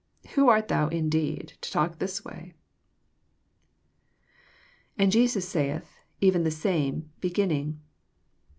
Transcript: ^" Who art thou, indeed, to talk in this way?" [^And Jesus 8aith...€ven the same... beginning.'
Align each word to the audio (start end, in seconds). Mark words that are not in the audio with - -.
^" 0.25 0.29
Who 0.31 0.49
art 0.49 0.67
thou, 0.67 0.87
indeed, 0.87 1.53
to 1.61 1.69
talk 1.71 1.91
in 1.91 1.97
this 1.99 2.25
way?" 2.25 2.55
[^And 4.99 5.11
Jesus 5.11 5.53
8aith...€ven 5.53 6.43
the 6.43 6.49
same... 6.49 7.11
beginning.' 7.19 7.79